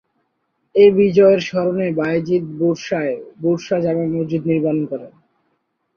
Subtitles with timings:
[0.75, 3.13] এই বিজয়ের স্মরণে বায়েজীদ বুরসায়
[3.41, 5.11] বুরসা জামে মসজিদ নির্মাণ করেন।